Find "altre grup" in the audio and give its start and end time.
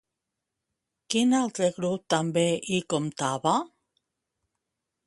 1.41-2.09